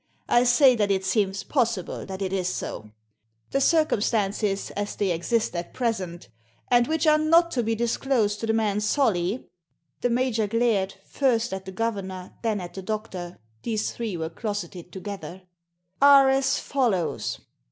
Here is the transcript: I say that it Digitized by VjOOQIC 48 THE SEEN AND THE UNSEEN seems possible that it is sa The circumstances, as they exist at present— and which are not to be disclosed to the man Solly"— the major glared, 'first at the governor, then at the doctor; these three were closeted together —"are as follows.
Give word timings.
I 0.27 0.45
say 0.45 0.75
that 0.77 0.89
it 0.89 1.03
Digitized 1.03 1.05
by 1.05 1.05
VjOOQIC 1.05 1.05
48 1.05 1.05
THE 1.05 1.05
SEEN 1.05 1.05
AND 1.05 1.05
THE 1.05 1.05
UNSEEN 1.05 1.11
seems 1.13 1.43
possible 1.95 2.05
that 2.07 2.21
it 2.23 2.33
is 2.33 2.47
sa 2.49 2.81
The 3.51 3.61
circumstances, 3.61 4.71
as 4.71 4.95
they 4.95 5.11
exist 5.11 5.55
at 5.55 5.73
present— 5.75 6.29
and 6.71 6.87
which 6.87 7.05
are 7.05 7.17
not 7.19 7.51
to 7.51 7.61
be 7.61 7.75
disclosed 7.75 8.39
to 8.39 8.47
the 8.47 8.53
man 8.53 8.79
Solly"— 8.79 9.51
the 10.01 10.09
major 10.09 10.47
glared, 10.47 10.95
'first 11.05 11.53
at 11.53 11.65
the 11.65 11.71
governor, 11.71 12.33
then 12.41 12.59
at 12.59 12.73
the 12.73 12.81
doctor; 12.81 13.37
these 13.61 13.91
three 13.91 14.17
were 14.17 14.31
closeted 14.31 14.91
together 14.91 15.43
—"are 16.01 16.29
as 16.31 16.57
follows. 16.57 17.41